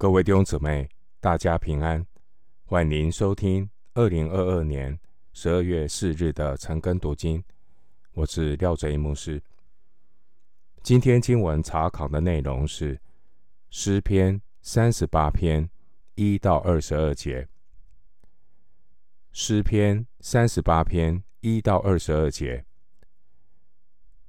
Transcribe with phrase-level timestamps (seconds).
[0.00, 2.06] 各位弟兄姊妹，大家平安，
[2.64, 4.96] 欢迎收听二零二二年
[5.32, 7.42] 十二月四日的晨更读经。
[8.12, 9.42] 我是廖哲一牧师。
[10.84, 13.00] 今天经文查考的内容是
[13.70, 15.68] 诗篇三十八篇
[16.14, 17.48] 一到二十二节。
[19.32, 22.64] 诗篇三十八篇一到二十二节，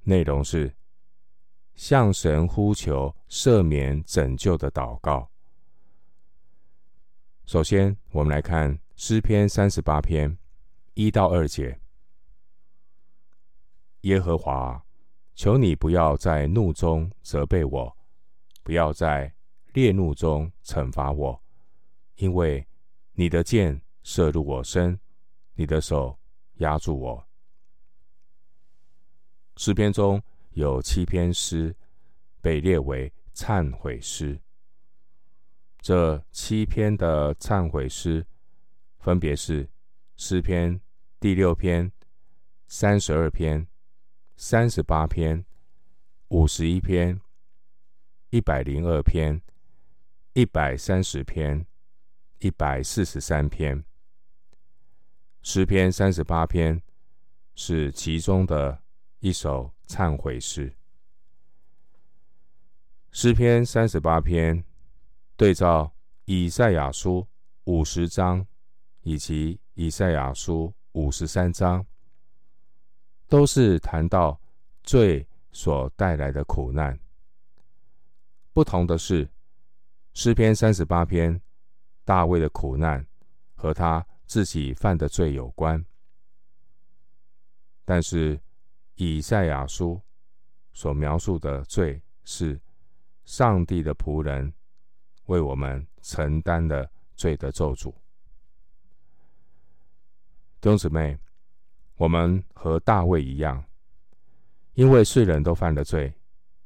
[0.02, 0.74] 内容是
[1.76, 5.29] 向神呼求赦免拯救的祷告。
[7.50, 10.38] 首先，我们来看诗篇三十八篇
[10.94, 11.76] 一到二节：
[14.02, 14.80] 耶和华，
[15.34, 17.96] 求你不要在怒中责备我，
[18.62, 19.34] 不要在
[19.72, 21.42] 烈怒中惩罚我，
[22.18, 22.64] 因为
[23.14, 24.96] 你的箭射入我身，
[25.54, 26.16] 你的手
[26.58, 27.26] 压住我。
[29.56, 31.74] 诗篇中有七篇诗
[32.40, 34.40] 被列为忏悔诗。
[35.80, 38.26] 这七篇的忏悔诗，
[38.98, 39.66] 分别是
[40.14, 40.78] 诗篇
[41.18, 41.90] 第六篇、
[42.66, 43.66] 三十二篇、
[44.36, 45.42] 三十八篇、
[46.28, 47.18] 五十一篇、
[48.28, 49.40] 一百零二篇、
[50.34, 51.64] 一百三十篇、
[52.40, 53.82] 一百四十三篇。
[55.42, 56.82] 诗篇三十八篇
[57.54, 58.82] 是其中的
[59.20, 60.76] 一首忏悔诗。
[63.10, 64.62] 诗篇三十八篇。
[65.40, 65.90] 对照
[66.26, 67.26] 以赛亚书
[67.64, 68.46] 五十章
[69.00, 71.86] 以及以赛亚书五十三章，
[73.26, 74.38] 都是谈到
[74.82, 77.00] 罪所带来的苦难。
[78.52, 79.26] 不同的是，
[80.12, 81.40] 诗篇三十八篇
[82.04, 83.06] 大卫的苦难
[83.54, 85.82] 和他自己犯的罪有关，
[87.86, 88.38] 但是
[88.96, 90.02] 以赛亚书
[90.74, 92.60] 所描述的罪是
[93.24, 94.52] 上帝的仆人。
[95.30, 97.92] 为我们承担了罪的咒诅，
[100.60, 101.16] 弟兄姊妹，
[101.94, 103.64] 我们和大卫一样，
[104.74, 106.12] 因为世人都犯了罪，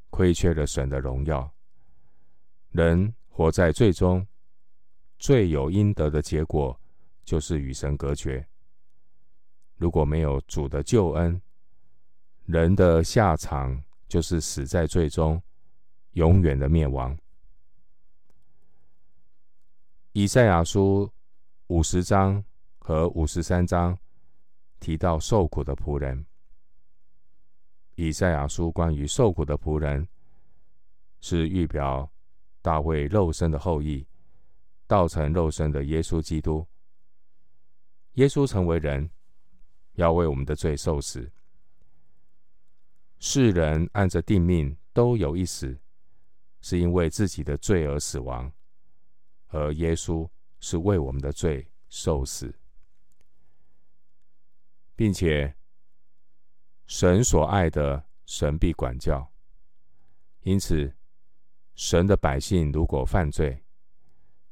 [0.09, 1.53] 亏缺了神的荣耀。
[2.71, 4.27] 人活在罪中，
[5.19, 6.81] 罪有应得的结果
[7.23, 8.49] 就是与神隔绝。
[9.77, 11.39] 如果没有主的救恩，
[12.47, 15.43] 人的下场就是死在罪中，
[16.13, 17.15] 永远的灭亡。
[20.17, 21.13] 以赛亚书
[21.67, 22.45] 五十章
[22.79, 23.99] 和五十三章
[24.79, 26.25] 提到受苦的仆人。
[27.97, 30.07] 以赛亚书关于受苦的仆人，
[31.21, 32.09] 是预表
[32.63, 34.07] 大卫肉身的后裔，
[34.87, 36.65] 道成肉身的耶稣基督。
[38.13, 39.11] 耶稣成为人，
[39.95, 41.29] 要为我们的罪受死。
[43.19, 45.77] 世人按着定命都有一死，
[46.61, 48.53] 是因为自己的罪而死亡。
[49.55, 50.29] 而耶稣
[50.59, 52.53] 是为我们的罪受死，
[54.97, 55.55] 并且
[56.87, 59.33] 神所爱的，神必管教。
[60.43, 60.93] 因此，
[61.77, 63.63] 神的百姓如果犯罪，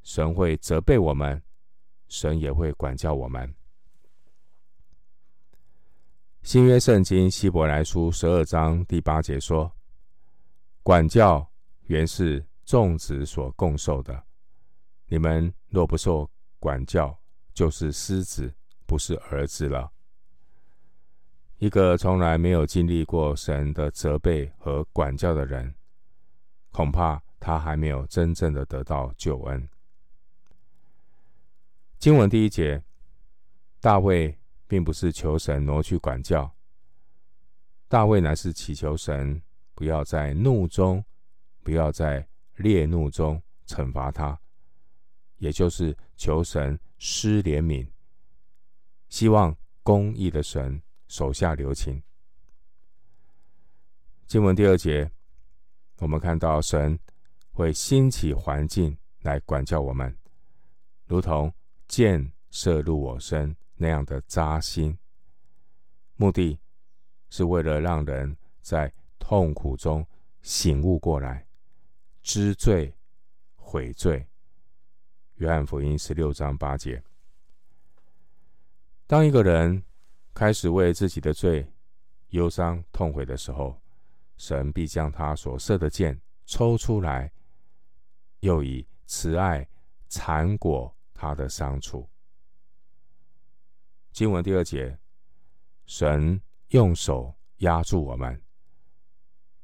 [0.03, 1.43] 神会责备我们，
[2.07, 3.53] 神也会管教我们。
[6.43, 9.69] 新约圣经希伯来书十二章第八节说
[10.81, 11.45] ：“管教
[11.87, 14.23] 原是众子所共受的。”
[15.07, 17.19] 你们若不受管教，
[17.53, 18.53] 就是狮子，
[18.85, 19.91] 不是儿子了。
[21.57, 25.73] 一个从来没有经历过神的责备和管教的人，
[26.71, 29.69] 恐怕他还没有真正的得到救恩。
[31.99, 32.83] 经文第一节，
[33.79, 34.37] 大卫
[34.67, 36.53] 并不是求神挪去管教，
[37.87, 39.41] 大卫乃是祈求神
[39.73, 41.05] 不要在怒中，
[41.63, 44.37] 不要在烈怒中惩罚他。
[45.37, 47.87] 也就是求神施怜悯，
[49.09, 52.01] 希望公义的神手下留情。
[54.25, 55.11] 经文第二节，
[55.97, 56.97] 我们看到神
[57.51, 60.17] 会兴起环境来管教我们，
[61.05, 61.53] 如同
[61.87, 64.97] 箭射入我身那样的扎心，
[66.15, 66.57] 目的
[67.29, 70.05] 是为了让人在痛苦中
[70.41, 71.45] 醒悟过来，
[72.21, 72.95] 知罪
[73.55, 74.27] 悔罪。
[75.43, 77.03] 约翰福音十六章八节：
[79.05, 79.83] 当一个人
[80.33, 81.69] 开始为自己的罪
[82.29, 83.77] 忧伤痛悔的时候，
[84.37, 87.29] 神必将他所射的箭抽出来，
[88.39, 89.67] 又以慈爱
[90.07, 92.07] 缠裹他的伤处。
[94.13, 94.97] 经文第二节：
[95.85, 98.41] 神用手压住我们，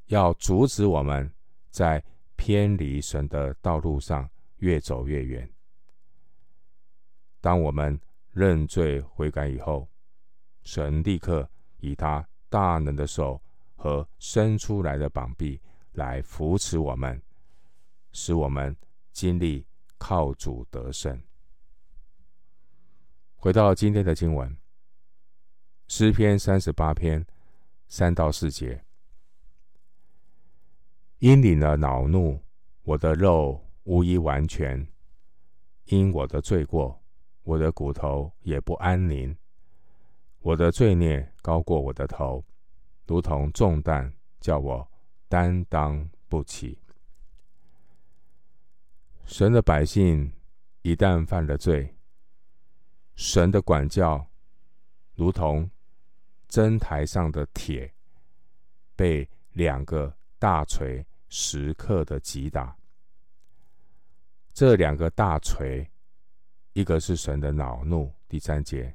[0.07, 1.33] 要阻止我们
[1.71, 2.03] 在
[2.35, 4.29] 偏离神的道路上。
[4.57, 5.49] 越走越远。
[7.41, 7.99] 当我们
[8.31, 9.87] 认罪悔改以后，
[10.63, 13.41] 神立刻以他大能的手
[13.75, 15.59] 和伸出来的膀臂
[15.93, 17.21] 来扶持我们，
[18.11, 18.75] 使我们
[19.11, 19.65] 经历
[19.97, 21.21] 靠主得胜。
[23.35, 24.55] 回到今天的经文，
[25.87, 27.25] 诗篇三十八篇
[27.87, 28.83] 三到四节。
[31.19, 32.41] 因你的恼怒，
[32.83, 34.85] 我的肉无一完全；
[35.85, 36.98] 因我的罪过，
[37.49, 39.35] 我的骨头也不安宁。
[40.41, 42.45] 我的罪孽高过我的头，
[43.07, 44.87] 如同重担，叫我
[45.27, 46.77] 担当不起。
[49.25, 50.31] 神的百姓
[50.83, 51.91] 一旦犯了罪，
[53.15, 54.23] 神的管教
[55.15, 55.67] 如同
[56.49, 57.91] 砧台上的铁，
[58.95, 62.77] 被两个大锤时刻的击打。
[64.53, 65.89] 这两个大锤，
[66.73, 68.93] 一个是神的恼怒，第三节；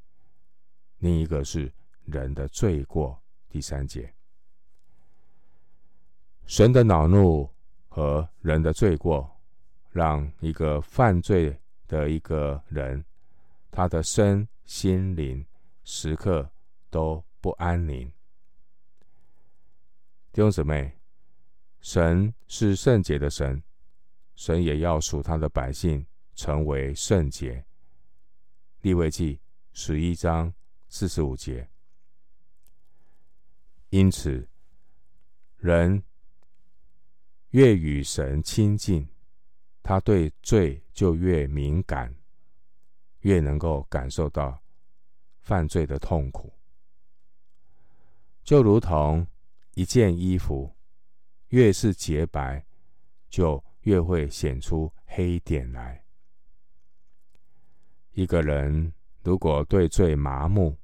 [0.98, 1.72] 另一个是
[2.04, 4.12] 人的罪过，第三节。
[6.46, 7.50] 神的恼怒
[7.88, 9.30] 和人的罪过，
[9.90, 13.04] 让一个犯罪的一个人。
[13.70, 15.44] 他的身心灵
[15.82, 16.48] 时刻
[16.90, 18.06] 都不安宁。
[20.32, 20.96] 弟兄姊妹，
[21.80, 23.60] 神是圣洁的神，
[24.36, 27.64] 神也要属他的百姓成为圣洁。
[28.82, 29.40] 利未记
[29.72, 30.52] 十一章
[30.88, 31.68] 四十五节。
[33.90, 34.48] 因此，
[35.56, 36.02] 人
[37.50, 39.08] 越与神亲近，
[39.82, 42.14] 他对罪就越敏感。
[43.20, 44.62] 越能够感受到
[45.40, 46.52] 犯罪的痛苦，
[48.42, 49.26] 就如同
[49.72, 50.70] 一件衣服，
[51.48, 52.62] 越是洁白，
[53.30, 56.03] 就越会显出黑点来。
[58.14, 60.76] 一个人如果对罪麻木，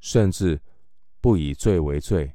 [0.00, 0.60] 甚至
[1.20, 2.32] 不以罪为罪，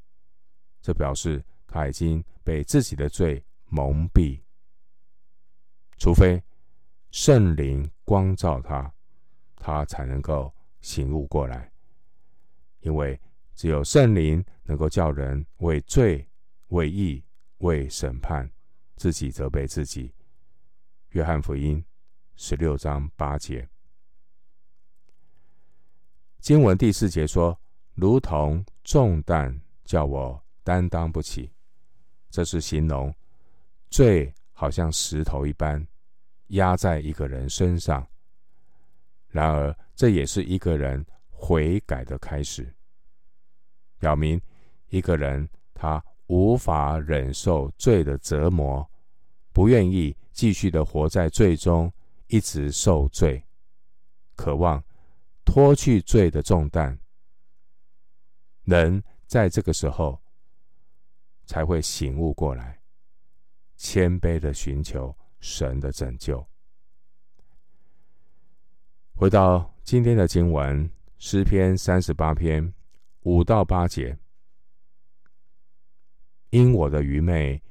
[0.81, 4.41] 这表示他已经被自己的罪蒙蔽，
[5.97, 6.43] 除非
[7.11, 8.93] 圣灵光照他。
[9.63, 11.71] 他才能够醒悟过来，
[12.79, 13.21] 因为
[13.53, 16.27] 只有圣灵能够叫人为罪、
[16.69, 17.23] 为义、
[17.59, 18.51] 为审判
[18.95, 20.11] 自己责备自己。
[21.09, 21.85] 约翰福音
[22.35, 23.69] 十六章八节，
[26.41, 27.55] 经文第四节说
[27.93, 29.55] ：“如同重担，
[29.85, 31.53] 叫我担当不起。”
[32.31, 33.13] 这是形容
[33.91, 35.85] 罪好像石头一般
[36.47, 38.05] 压在一个人身上。
[39.27, 42.73] 然而，这也是一个人悔改的开始，
[43.99, 44.41] 表明
[44.89, 48.89] 一个人他无法忍受罪的折磨，
[49.53, 51.93] 不愿意继续的活在罪中，
[52.25, 53.45] 一直受罪，
[54.35, 54.83] 渴望
[55.53, 56.97] 脱去罪的重担。
[58.63, 60.17] 人在这个时候
[61.45, 62.79] 才会醒悟过来，
[63.75, 66.47] 谦卑的寻求神的拯救。
[69.13, 72.73] 回到今天的经文，诗篇三十八篇
[73.23, 74.17] 五到八节。
[76.51, 77.61] 因我的愚昧，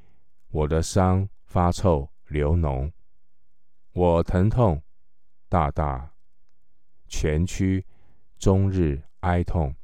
[0.50, 2.93] 我的伤发臭流脓，
[3.93, 4.82] 我疼痛
[5.49, 6.13] 大大，
[7.10, 7.84] 蜷曲
[8.38, 9.74] 终日哀痛。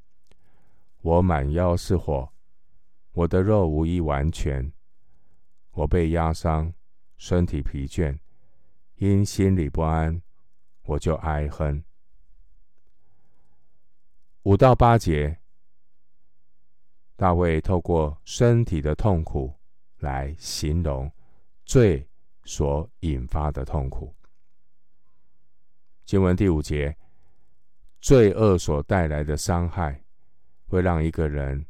[1.03, 2.33] 我满腰是火，
[3.13, 4.73] 我的肉无一完全。
[5.73, 6.73] 我被压伤，
[7.19, 8.19] 身体疲倦，
[8.95, 10.23] 因心里不安。
[10.85, 11.83] 我就哀哼。
[14.45, 15.41] 五到八节，
[17.17, 19.53] 大卫透过身体的痛苦
[19.99, 21.11] 来形容
[21.65, 22.09] 罪
[22.45, 24.15] 所引发的痛苦。
[26.05, 26.97] 经文第五节，
[28.01, 30.03] 罪恶所带来的伤害，
[30.67, 31.65] 会让一个人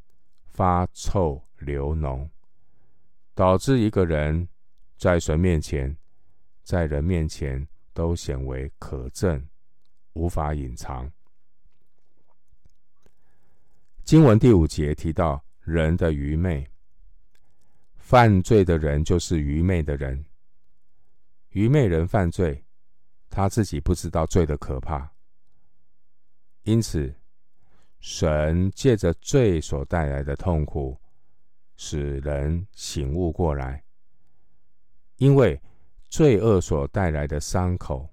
[0.44, 2.28] 发臭流脓，
[3.34, 4.48] 导致一个人
[4.96, 5.96] 在神面前，
[6.62, 7.66] 在人面前。
[7.96, 9.42] 都显为可憎，
[10.12, 11.10] 无法隐藏。
[14.04, 16.68] 经文第五节提到人的愚昧，
[17.96, 20.22] 犯罪的人就是愚昧的人。
[21.52, 22.62] 愚昧人犯罪，
[23.30, 25.10] 他自己不知道罪的可怕，
[26.66, 27.12] 因此
[27.98, 30.96] 神借着罪所带来的痛苦，
[31.76, 33.82] 使人醒悟过来，
[35.16, 35.60] 因为。
[36.08, 38.08] 罪恶所带来的伤口，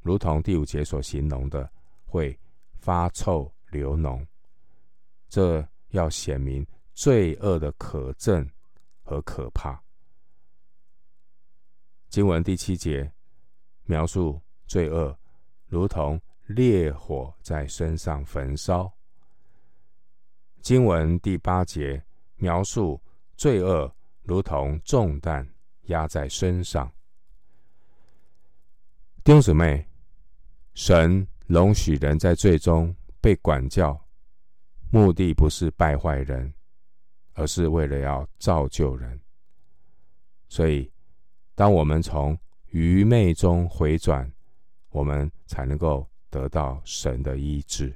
[0.00, 1.68] 如同第五节所形容的，
[2.06, 2.38] 会
[2.78, 4.24] 发臭流脓。
[5.28, 8.48] 这要显明罪恶的可憎
[9.02, 9.82] 和可怕。
[12.08, 13.12] 经文第七节，
[13.86, 15.18] 描述罪恶，
[15.66, 16.18] 如同
[16.52, 18.92] 烈火在身上焚烧。
[20.60, 22.02] 经文第八节
[22.36, 23.00] 描述
[23.36, 23.92] 罪恶，
[24.22, 25.48] 如同重担
[25.86, 26.90] 压在身上。
[29.24, 29.86] 弟兄姊妹，
[30.74, 34.00] 神容许人在最终被管教，
[34.90, 36.52] 目的不是败坏人，
[37.34, 39.20] 而是为了要造就人。
[40.48, 40.90] 所以，
[41.54, 42.38] 当我们从
[42.70, 44.32] 愚昧中回转，
[44.90, 47.94] 我们才能够得到神的医治。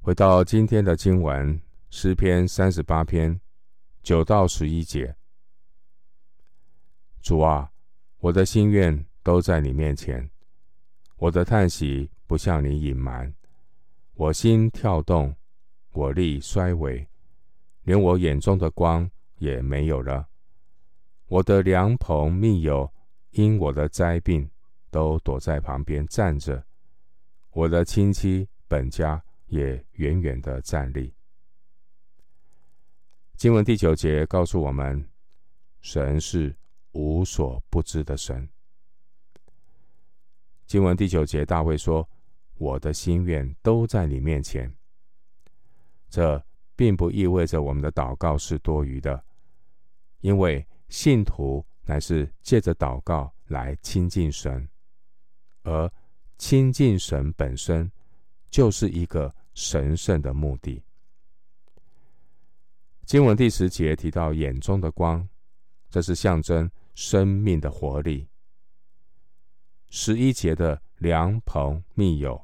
[0.00, 3.38] 回到今天的经文，诗篇三十八篇
[4.02, 5.14] 九到十一节。
[7.20, 7.70] 主啊，
[8.20, 10.30] 我的心愿都在你面前，
[11.18, 13.32] 我的叹息不向你隐瞒。
[14.14, 15.36] 我心跳动，
[15.92, 17.06] 我力衰微，
[17.82, 20.26] 连我眼中的光也没有了。
[21.26, 22.90] 我的良朋密友
[23.32, 24.50] 因我的灾病，
[24.92, 26.64] 都躲在旁边站着。
[27.50, 29.20] 我的亲戚本家。
[29.52, 31.14] 也远远的站立。
[33.36, 35.06] 经文第九节告诉我们，
[35.82, 36.56] 神是
[36.92, 38.48] 无所不知的神。
[40.66, 42.08] 经文第九节，大卫说
[42.56, 44.74] ：“我的心愿都在你面前。”
[46.08, 46.42] 这
[46.74, 49.22] 并不意味着我们的祷告是多余的，
[50.20, 54.66] 因为信徒乃是借着祷告来亲近神，
[55.62, 55.92] 而
[56.38, 57.90] 亲近神本身
[58.50, 59.34] 就是一个。
[59.54, 60.82] 神圣的目的。
[63.04, 65.28] 经文第十节提到眼中的光，
[65.90, 68.26] 这是象征生命的活力。
[69.90, 72.42] 十一节的良朋密友，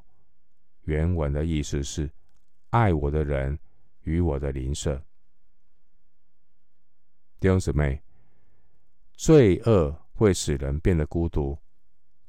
[0.83, 2.07] 原文的意思是
[2.69, 3.57] 爱我的人
[4.01, 5.03] 与我的邻舍。
[7.39, 7.99] 弟兄姊妹，
[9.13, 11.57] 罪恶会使人变得孤独，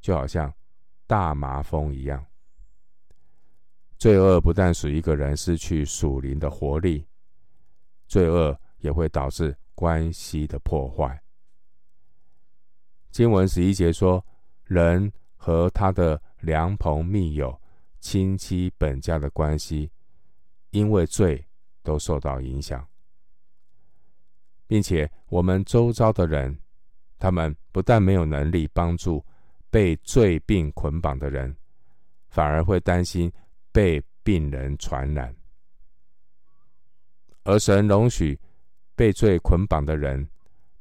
[0.01, 0.51] 就好像
[1.11, 2.25] 大麻风一样。
[3.99, 7.05] 罪恶不但使一个人失去属灵的活力，
[8.07, 11.21] 罪恶也会导致关系的破坏。
[13.11, 14.25] 经文十一节说，
[14.63, 17.61] 人和他的良朋密友、
[17.99, 19.91] 亲戚本家的关系，
[20.71, 21.45] 因为罪
[21.83, 22.87] 都受到影响，
[24.69, 26.61] 并且我们周遭的人，
[27.19, 29.27] 他们不但没有能力帮助
[29.71, 31.57] 被罪病捆绑的人，
[32.29, 33.33] 反而会担心。
[33.73, 35.33] 被病人传染，
[37.45, 38.37] 而神容许
[38.97, 40.29] 被罪捆绑的人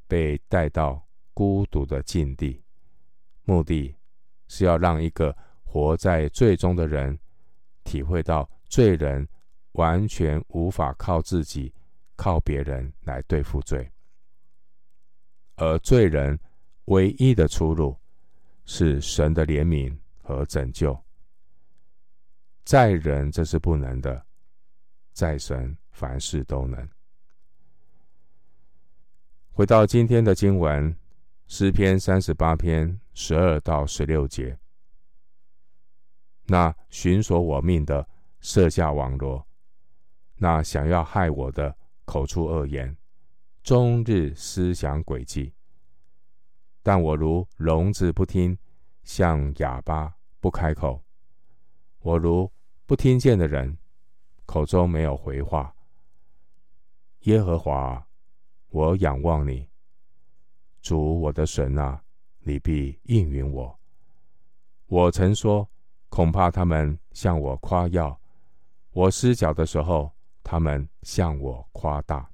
[0.08, 1.00] 被带到
[1.36, 2.64] 孤独的境地，
[3.44, 3.96] 目的
[4.48, 7.16] 是要让一个活在罪中的人
[7.84, 9.30] 体会到罪人
[9.74, 11.72] 完全无法靠自己、
[12.16, 13.88] 靠别人来对付罪，
[15.58, 16.40] 而罪人
[16.86, 17.96] 唯一的出路
[18.72, 20.96] 是神的怜悯和拯救。
[22.64, 24.24] 在人这是不能的，
[25.12, 26.88] 在神凡事都能。
[29.52, 30.96] 回到今天的经文，
[31.48, 34.56] 诗篇三十八篇十二到十六节。
[36.46, 38.08] 那寻索我命的
[38.40, 39.44] 设下网罗，
[40.36, 42.96] 那想要害我的口出恶言，
[43.64, 45.52] 终日思想诡计。
[46.90, 48.58] 但我如聋子不听，
[49.04, 51.00] 像哑巴不开口，
[52.00, 52.52] 我如。
[52.88, 53.78] 不听见的人，
[54.48, 55.72] 口中没有回话。
[57.26, 58.04] 耶和华，
[58.70, 59.70] 我仰望你，
[60.82, 62.02] 主我的神啊，
[62.40, 63.80] 你必应允我。
[64.88, 65.70] 我曾说，
[66.10, 68.20] 恐怕他们向我夸耀；
[68.94, 70.12] 我失脚的时候，
[70.44, 72.28] 他们向我夸大。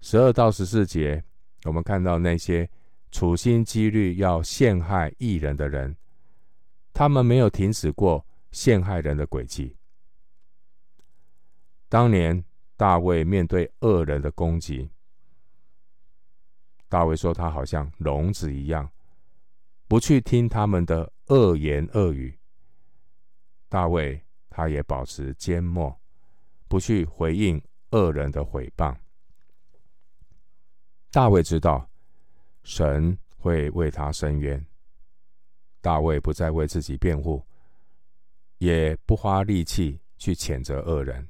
[0.00, 1.22] 十二到十四节，
[1.64, 2.68] 我们看到那些
[3.10, 5.94] 处心积虑要陷害义人的人。
[6.92, 9.76] 他们没有停止过陷害人的诡计。
[11.88, 12.44] 当年
[12.76, 14.90] 大卫面对恶人的攻击，
[16.88, 18.88] 大卫说他好像聋子一样，
[19.88, 22.38] 不去听他们的恶言恶语。
[23.68, 26.00] 大卫他也保持缄默，
[26.68, 28.94] 不去回应恶人的毁谤。
[31.14, 31.88] 大卫知道
[32.64, 34.66] 神会为他伸冤。
[35.80, 37.40] 大卫不再为自己辩护，
[38.58, 41.28] 也不花力气去谴责恶人，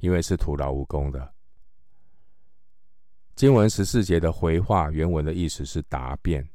[0.00, 1.32] 因为是徒劳无功的。
[3.34, 6.46] 经文十四节的回话原文的意思是答辩。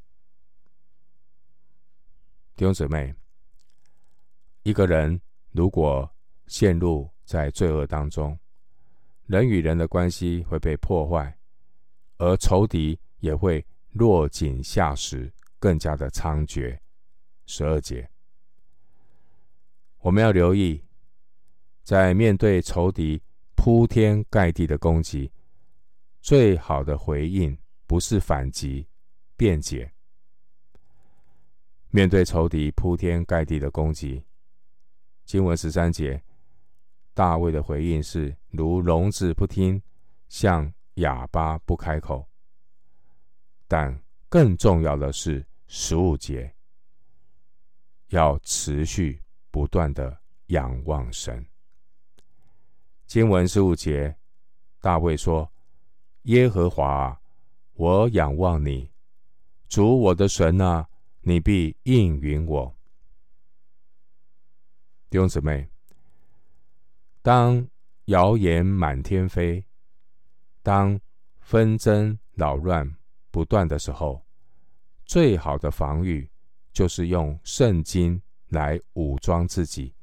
[2.56, 3.16] 弟兄姊妹，
[4.62, 6.08] 一个人如果
[6.46, 8.38] 陷入在罪恶当中，
[9.26, 11.36] 人与人的关系会被破坏，
[12.18, 16.78] 而仇敌也会落井下石更加的猖獗。
[17.46, 18.10] 十二节，
[20.00, 20.84] 我们要留意，
[21.84, 23.22] 在面对仇敌
[23.56, 25.32] 铺天盖地的攻击，
[26.22, 28.88] 最好的回应不是反击、
[29.36, 29.94] 辩解。
[31.90, 34.24] 面对仇敌铺天盖地的攻击，
[35.24, 36.22] 经文十三节，
[37.14, 39.82] 大卫的回应是如聋子不听，
[40.28, 42.26] 像哑巴不开口。
[43.68, 44.00] 但
[44.30, 46.54] 更重要的是十五节，
[48.10, 51.46] 要持续不断的仰望神。
[53.06, 54.16] 经文十五节，
[54.80, 55.52] 大卫说
[56.24, 57.20] ：“耶和华，
[57.74, 58.90] 我仰望你，
[59.68, 60.88] 主我的神啊，
[61.22, 62.74] 你必应允我。”
[65.10, 65.70] 弟兄姊妹，
[67.22, 67.66] 当
[68.06, 69.66] 谣言满天飞，
[70.68, 71.00] 当
[71.40, 72.98] 纷争扰乱
[73.32, 74.22] 不断的时候，
[75.06, 76.30] 最好的防御
[76.74, 79.96] 就是用圣经来武装自己，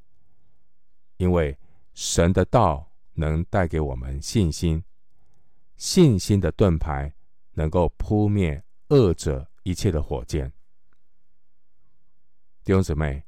[1.17, 1.55] 因为
[1.93, 4.83] 神的道能带给我们信心，
[5.77, 7.13] 信心的盾牌
[7.51, 10.51] 能够扑灭恶者一切的火箭。
[12.63, 13.23] 弟兄姊妹，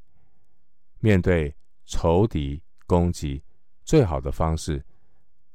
[0.97, 3.43] 面对仇敌攻击，
[3.83, 4.83] 最好的方式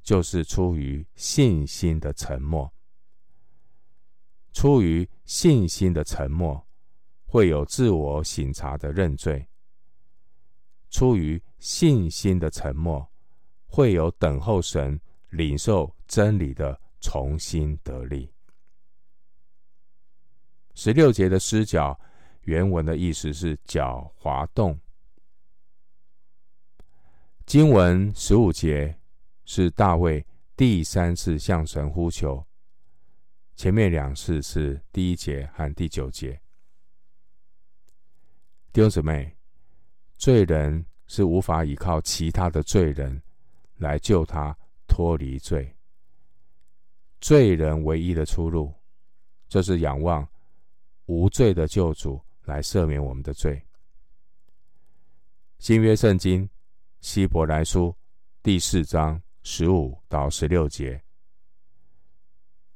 [0.02, 2.73] 就是出于信心的沉默。
[4.52, 6.66] 出于信心的沉默，
[7.25, 9.47] 会有自我省察的认罪；
[10.90, 13.11] 出于信心的沉默，
[13.66, 18.30] 会有等候神、领受真理的重新得力。
[20.75, 21.99] 十六节的失脚，
[22.42, 24.78] 原文的意思是脚滑动。
[27.47, 28.99] 经文十五节
[29.44, 30.25] 是大卫
[30.56, 32.44] 第三次向神呼求，
[33.56, 36.40] 前面两次是第一节和第九节。
[38.73, 39.36] 弟兄姊妹，
[40.17, 43.23] 罪人是无法依靠其他的罪人
[43.76, 45.75] 来救他脱离罪，
[47.21, 48.73] 罪人唯一的出路
[49.49, 50.26] 就是仰望
[51.06, 53.62] 无罪的救主来赦免我们的罪。
[55.58, 56.49] 新约圣经。
[57.02, 57.93] 希伯来书
[58.45, 61.02] 第四章十五到十六节。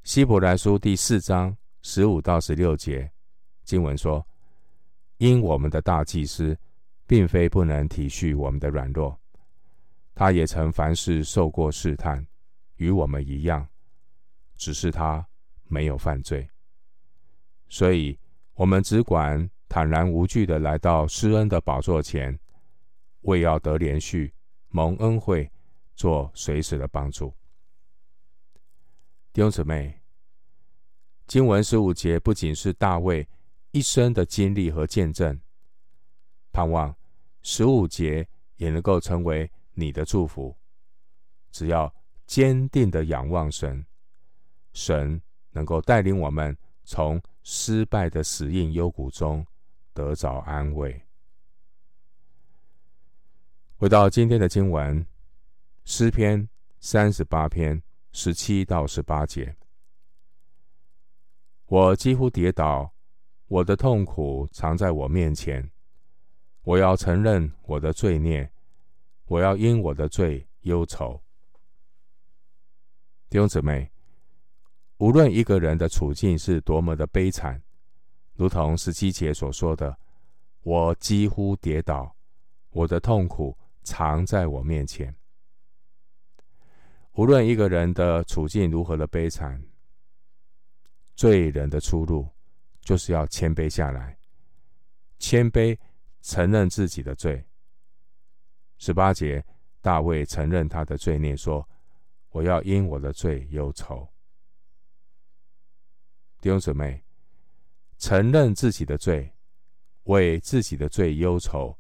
[0.02, 3.10] 希伯来书第四章十五到十六节
[3.62, 4.26] 经文说
[5.18, 6.58] ：“因我们的大祭司，
[7.06, 9.16] 并非不能体恤我们的软弱，
[10.14, 12.26] 他也曾凡事受过试探，
[12.76, 13.66] 与我们一样，
[14.56, 15.24] 只是他
[15.64, 16.48] 没有犯罪。
[17.68, 18.18] 所以，
[18.54, 22.36] 我们只管坦然无惧的来到施恩的宝座前。”
[23.22, 24.30] 为要得怜恤，
[24.68, 25.50] 蒙恩惠，
[25.96, 27.34] 做随时的帮助。
[29.32, 30.00] 弟兄姊妹，
[31.26, 33.28] 经文十五节不仅是大卫
[33.72, 35.40] 一生的经历和见证，
[36.52, 36.94] 盼望
[37.42, 40.56] 十五节也能够成为你的祝福。
[41.50, 41.92] 只要
[42.26, 43.84] 坚定的仰望神，
[44.72, 49.46] 神能够带领我们从失败的死荫幽谷中
[49.92, 51.02] 得着安慰。
[53.76, 55.06] 回到今天的经文，
[55.88, 56.48] 诗篇
[56.80, 59.54] 三十八篇十七到十八节。
[61.66, 62.92] 我几乎跌倒，
[63.46, 65.70] 我的痛苦藏在我面前。
[66.64, 68.50] 我要承认我的罪孽，
[69.26, 71.22] 我要因我的罪忧愁。
[73.30, 73.88] 弟兄姊妹，
[74.96, 77.62] 无论一个人的处境是多么的悲惨，
[78.34, 79.96] 如同十七节所说的，
[80.64, 82.16] 我几乎跌倒，
[82.70, 83.56] 我的痛苦。
[83.84, 85.14] 藏在我面前。
[87.16, 89.62] 无论一个人的处境如何的悲惨，
[91.14, 92.28] 罪人的出路
[92.82, 94.18] 就是要谦卑下来，
[95.18, 95.78] 谦卑
[96.20, 97.42] 承认自己的罪。
[98.76, 99.42] 十八节，
[99.80, 101.66] 大卫承认他的罪孽，说
[102.28, 104.06] ：“我要因我的罪忧愁。”
[106.42, 107.02] 弟兄姊妹，
[107.96, 109.32] 承认自己的罪，
[110.02, 111.74] 为自己的罪忧愁，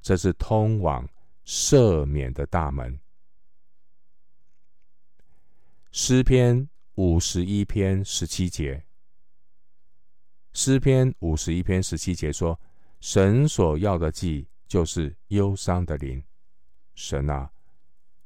[0.00, 1.06] 这是通往。
[1.46, 2.98] 赦免的大门。
[5.96, 8.84] 诗篇五十一篇十七节，
[10.52, 12.60] 诗篇五十一篇十七节说
[12.98, 16.20] ：“神所要的祭，就是忧伤的灵。
[16.96, 17.48] 神啊，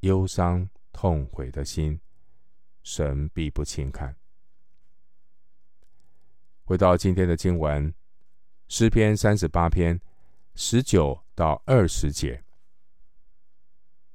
[0.00, 2.00] 忧伤痛悔的心，
[2.82, 4.16] 神必不轻看。”
[6.64, 7.92] 回到今天的经文，
[8.68, 10.00] 诗篇三十八篇
[10.54, 12.42] 十九到二十节。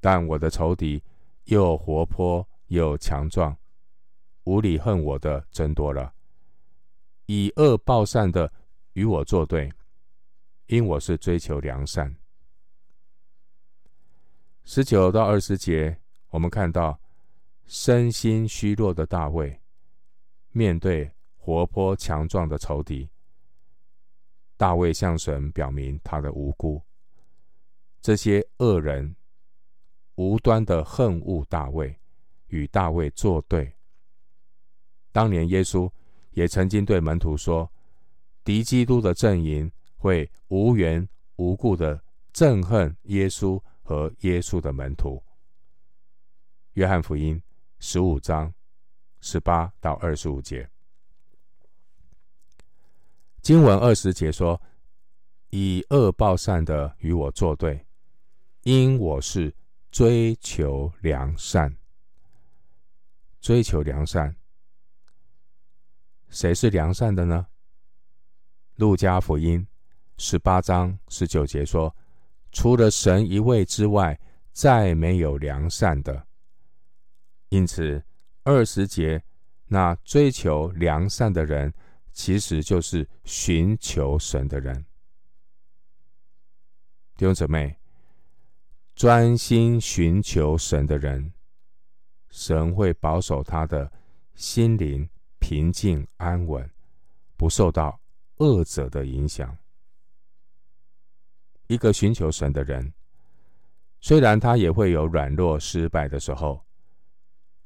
[0.02, 1.04] 但我的仇敌
[1.44, 3.56] 又活泼又强壮，
[4.46, 6.12] 无理恨我的增多了。
[7.28, 8.52] 以恶报善的
[8.94, 9.72] 与我作对，
[10.66, 12.16] 因我是追求良善。
[14.64, 17.00] 十九到二十节，我们看到
[17.68, 19.62] 身心虚弱的大卫，
[20.50, 23.08] 面对活泼强壮的仇敌，
[24.58, 26.82] 大卫向神表明他的无辜。
[28.02, 29.16] 这些恶人
[30.16, 32.00] 无端的恨恶大卫，
[32.54, 33.74] 与大卫作对。
[35.12, 35.92] 当年耶稣
[36.32, 37.70] 也曾经对门徒说
[38.46, 45.22] ：“敌基督的阵营会无缘无故的憎恨耶稣。”和耶稣的门徒，
[46.76, 47.44] 约翰福音
[47.80, 48.54] 十五章
[49.20, 50.70] 十八到二十五节，
[53.42, 54.62] 经文二十节说
[55.52, 57.86] ：“以恶报善的与我作对，
[58.62, 59.54] 因我是
[59.92, 61.76] 追求良善。
[63.44, 64.34] 追求良善，
[66.30, 67.46] 谁是良善的呢？
[68.78, 69.68] 路加福音
[70.18, 71.94] 十八章十九节说。”
[72.56, 74.20] 除了神一位之外，
[74.52, 76.28] 再没有良善的。
[77.50, 78.06] 因此，
[78.44, 79.24] 二十节
[79.66, 81.74] 那追求良善的人，
[82.12, 84.86] 其实就是寻求神的人。
[87.18, 87.76] 弟兄姊妹，
[88.94, 91.33] 专心寻求神的人，
[92.34, 93.90] 神会保守他的
[94.34, 96.68] 心灵平静安稳，
[97.38, 98.02] 不受到
[98.38, 99.56] 恶者的影响。
[101.68, 102.92] 一个寻求神的人，
[104.02, 106.60] 虽然他也会有软弱失败的时候，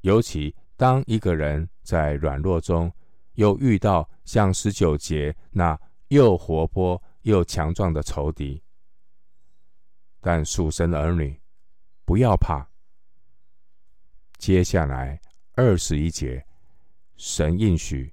[0.02, 2.92] 尤其当一个人在软弱中
[3.36, 8.62] 又遇到像十九节那又活泼又强壮的仇敌，
[10.20, 11.40] 但属神的儿女
[12.04, 12.68] 不要怕。
[14.48, 15.20] 接下来
[15.56, 16.42] 二十一节，
[17.18, 18.10] 神应许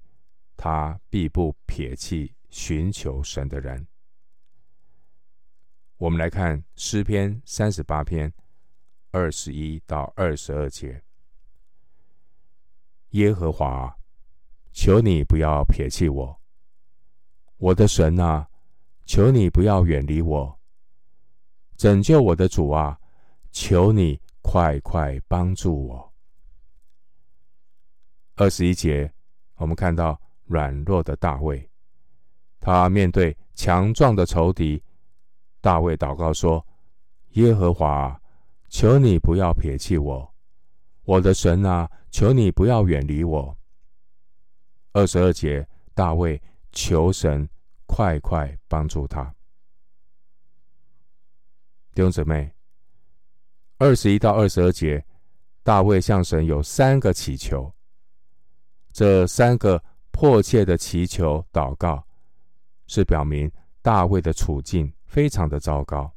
[0.58, 3.88] 他必不撇弃寻求神的人。
[5.96, 8.30] 我们来看诗篇三十八篇
[9.12, 11.02] 二十一到二十二节：
[13.12, 13.98] 耶和华，
[14.74, 16.38] 求你不要撇弃我；
[17.56, 18.46] 我的神啊，
[19.06, 20.54] 求你不要远离我；
[21.78, 23.00] 拯救我的主啊，
[23.54, 26.12] 求你快快帮助我。
[28.38, 29.12] 二十一节，
[29.56, 31.70] 我们看到软弱的大卫，
[32.60, 34.84] 他面对强壮的仇敌。
[35.62, 36.66] 大卫祷告说
[37.32, 38.22] ：“耶和华，
[38.70, 40.36] 求你不要撇弃我，
[41.04, 43.58] 我的神啊，求你不要远离我。”
[44.92, 47.50] 二十二节，大卫求神
[47.86, 49.24] 快快帮助他。
[51.94, 52.54] 弟兄姊妹，
[53.78, 55.06] 二十一到二十二节，
[55.64, 57.75] 大卫向神有三个祈求。
[58.96, 62.02] 这三个迫切的祈求祷告，
[62.88, 64.90] 是表明大卫的处境。
[65.06, 66.10] 非常的糟糕，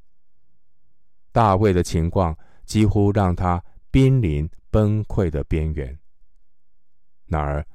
[1.33, 5.99] 大卫的情况几乎让他濒临崩溃的边缘。
[7.27, 7.67] 然而，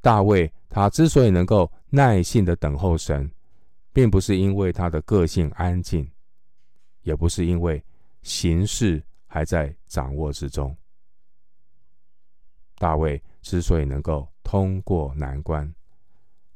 [0.00, 3.28] 大卫他之所以能够耐心的等候神，
[3.92, 6.08] 并不是因为他的个性安静，
[7.02, 7.80] 也不是因为
[8.22, 10.76] 形势还在掌握之中。
[12.76, 15.70] 大卫之所以能够通过难关，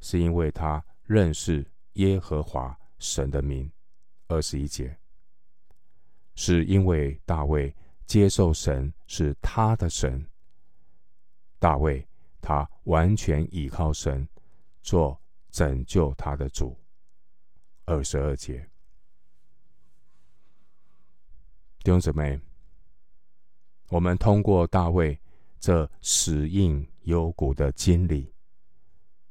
[0.01, 3.71] 是因为他认识耶和华神的名。
[4.29, 4.99] 二十一节，
[6.35, 7.77] 是因为大卫
[8.07, 10.27] 接受神是他的神。
[11.59, 12.09] 大卫
[12.41, 14.27] 他完全倚靠神，
[14.81, 16.75] 做拯救他的主。
[17.85, 18.67] 二十二节，
[21.81, 22.41] 弟兄姊妹，
[23.91, 25.21] 我们通过大卫
[25.61, 28.33] 这死荫幽谷的经历，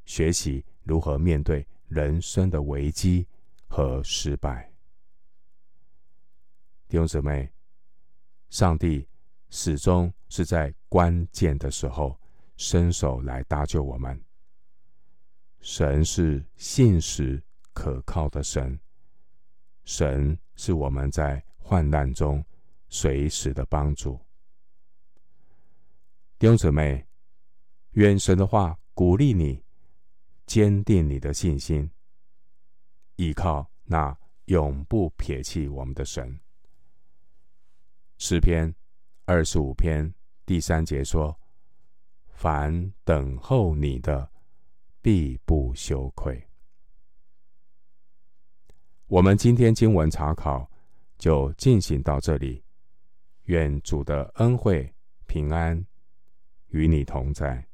[0.05, 3.27] 学习如何面对人生的危机
[3.67, 4.71] 和失败。
[6.87, 7.49] 弟兄姊妹，
[8.49, 9.07] 上帝
[9.49, 12.19] 始终是在关键的时候
[12.57, 14.21] 伸手来搭救我们。
[15.61, 18.77] 神是信实可靠的神，
[19.85, 22.43] 神是我们在患难中
[22.89, 24.19] 随时的帮助。
[26.37, 27.05] 弟兄姊妹，
[27.91, 29.63] 愿神的话鼓励你，
[30.45, 31.89] 坚定你的信心，
[33.17, 36.39] 依靠那永不撇弃我们的神。
[38.17, 38.73] 诗篇
[39.25, 40.13] 二十五篇
[40.45, 41.37] 第三节说
[42.31, 44.31] ：“凡等候你的，
[45.01, 46.47] 必不羞愧。”
[49.07, 50.71] 我们今天经文查考
[51.17, 52.63] 就进行到这里。
[53.45, 54.93] 愿主的恩惠
[55.25, 55.85] 平安
[56.67, 57.67] 与你同在。